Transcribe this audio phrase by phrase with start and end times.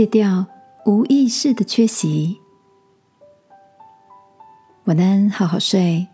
[0.00, 0.46] 戒掉
[0.86, 2.40] 无意识的缺席。
[4.84, 6.08] 晚安，好好睡，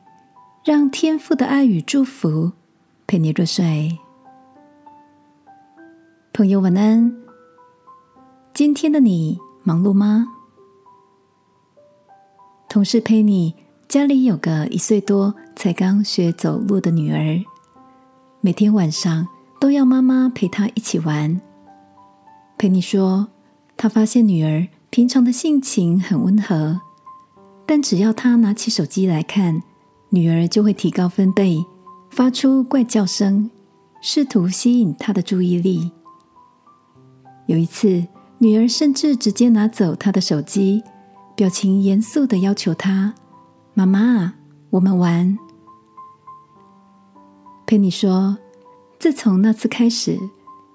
[0.65, 2.51] 让天父的爱与祝福
[3.07, 3.97] 陪你入睡。
[6.33, 7.17] 朋友，晚安。
[8.53, 10.27] 今天的你忙碌吗？
[12.69, 13.55] 同事陪你，
[13.87, 17.41] 家里有个一岁多才刚学走路的女儿，
[18.41, 19.29] 每天晚上
[19.61, 21.41] 都要妈妈陪她一起玩。
[22.59, 23.29] 陪你说，
[23.77, 26.81] 他发现女儿平常的性情很温和，
[27.67, 29.63] 但只要他拿起手机来看，
[30.11, 31.65] 女儿就会提高分贝，
[32.11, 33.51] 发出怪叫声，
[34.01, 35.93] 试图吸引他的注意力。
[37.47, 38.07] 有一次，
[38.39, 40.83] 女儿甚至直接拿走他的手机。
[41.37, 43.13] 表情严肃的要求他
[43.75, 44.33] ：“妈妈，
[44.71, 45.37] 我们玩。”
[47.67, 48.39] 佩妮说
[48.99, 50.19] ：“自从那次开始，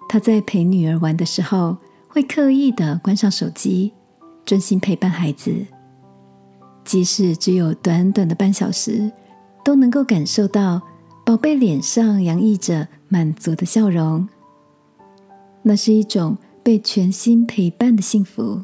[0.08, 1.78] 他在陪女儿玩的时候，
[2.12, 3.94] 会刻意的关上手机，
[4.46, 5.66] 专心陪伴孩子。
[6.84, 9.10] 即使只有短短的半小时，
[9.64, 10.82] 都能够感受到
[11.26, 14.28] 宝贝脸上洋溢着满足的笑容。
[15.64, 18.64] 那是一种被全心陪伴的幸福。”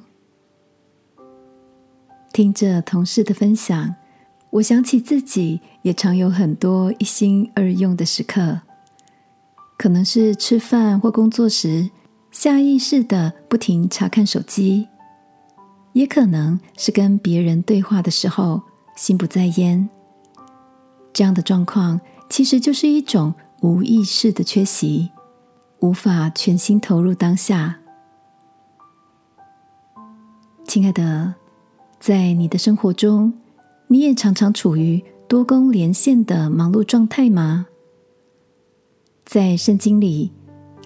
[2.33, 3.95] 听着同事的分享，
[4.49, 8.59] 我想起自己也常有很多一心二用的时刻，
[9.77, 11.89] 可能是吃饭或工作时
[12.39, 14.87] 下意识的不停查看手机，
[15.93, 18.61] 也可能是跟别人对话的时候
[18.95, 19.89] 心不在焉。
[21.11, 21.99] 这样的状况
[22.29, 25.09] 其实就是一种无意识的缺席，
[25.79, 27.79] 无法全心投入当下。
[30.63, 31.33] 亲爱的。
[31.99, 33.33] 在你的生活中，
[33.87, 37.65] 你也常常处于多工连线的忙碌状态吗？
[39.25, 40.31] 在圣经里，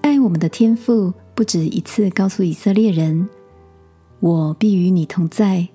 [0.02, 3.28] 爱我们的天赋不止一次告诉以色列人
[4.20, 5.68] ：“我必与你同在。”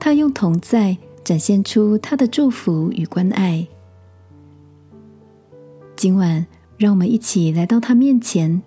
[0.00, 3.66] 他用同在展现出他的祝福与关爱。
[5.94, 6.44] 今晚，
[6.76, 8.60] 让我们一起来到他面前，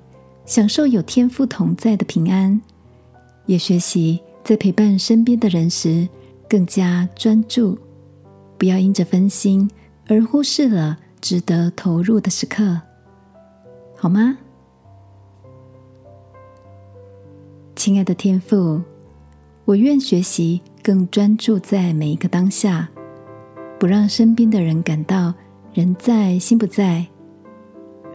[0.45, 2.61] 享受有天父同在的平安，
[3.45, 4.21] 也学习。
[4.43, 6.07] 在陪伴身边的人时，
[6.47, 7.75] 更加专注，
[8.59, 9.67] 不要因着分心
[10.05, 12.79] 而忽视了值得投入的时刻，
[13.97, 14.37] 好吗？
[17.85, 18.81] 亲爱的天父，
[19.63, 22.89] 我愿学习更专注在每一个当下，
[23.77, 25.31] 不让身边的人感到
[25.71, 27.05] 人在心不在，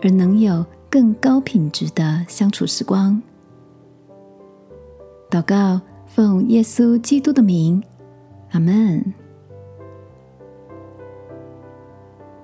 [0.03, 3.23] 而能有更高品质的相处时光。
[5.31, 5.81] 祷告。
[6.05, 7.81] 奉耶稣基督的名，
[8.51, 9.15] 阿门。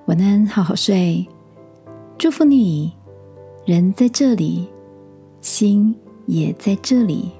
[0.05, 1.27] 晚安，好好睡。
[2.17, 2.93] 祝福你，
[3.65, 4.65] 人在这里，
[5.41, 5.93] 心
[6.27, 7.31] 也在这里。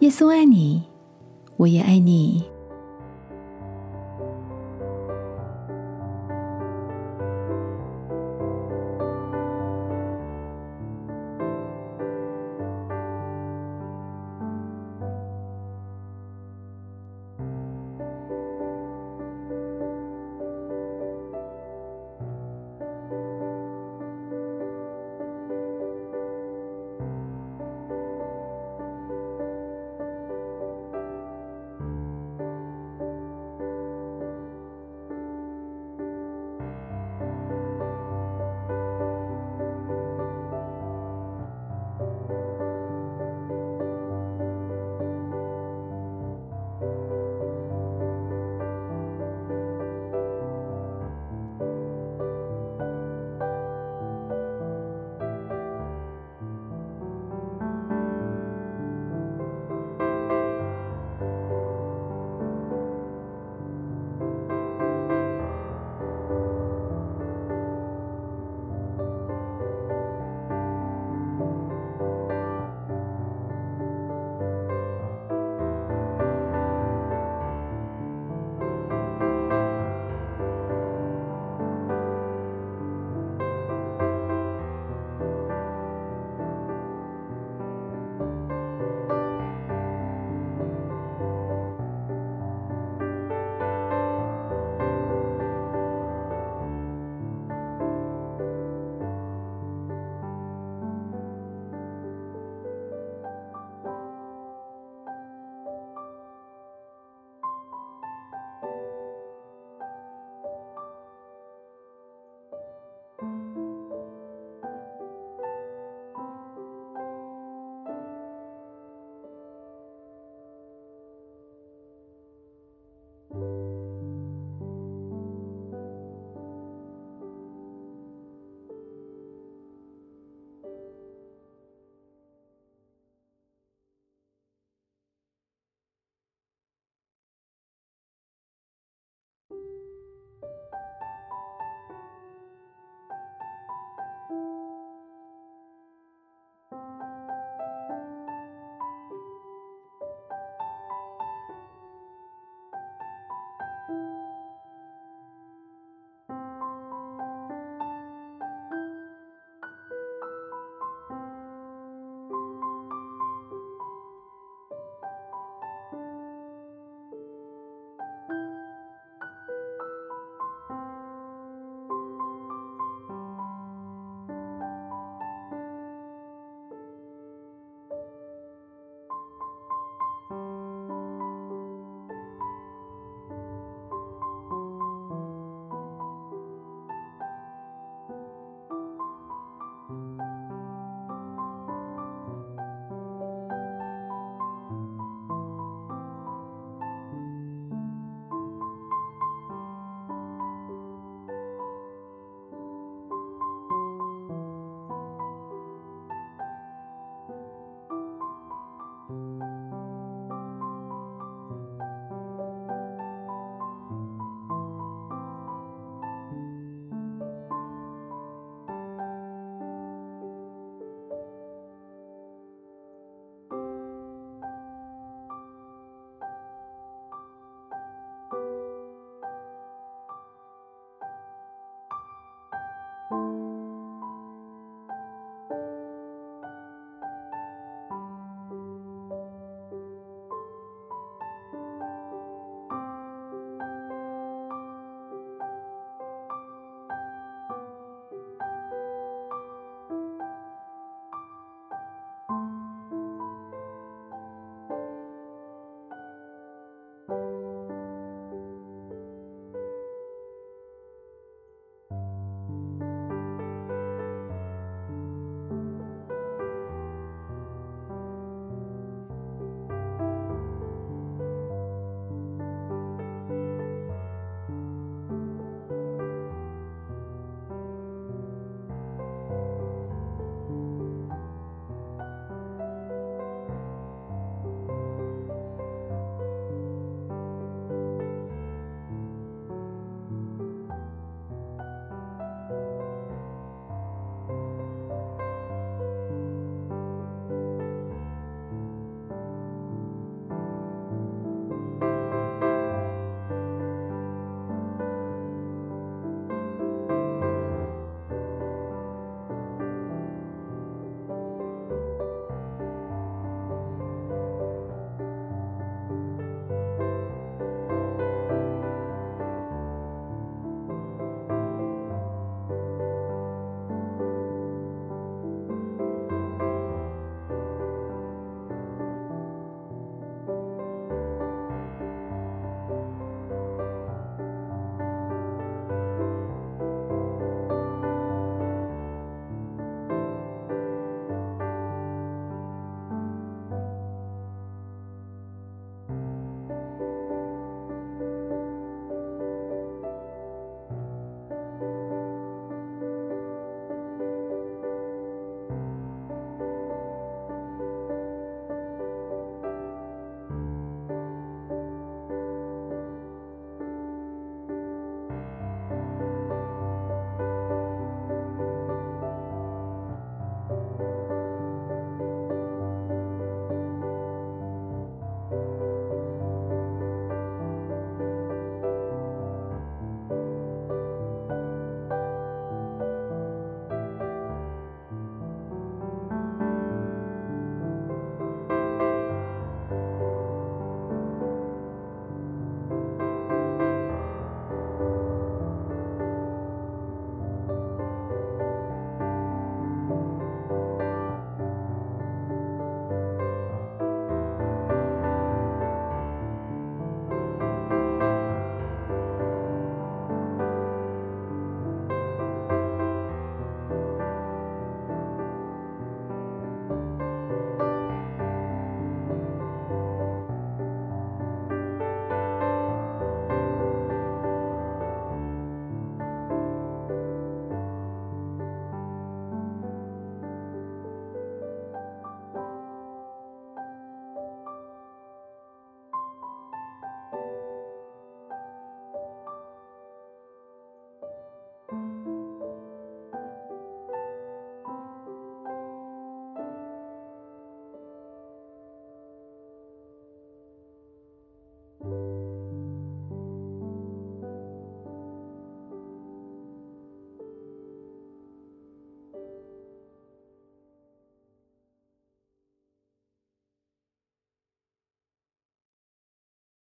[0.00, 0.82] 耶稣爱你，
[1.56, 2.44] 我也爱你。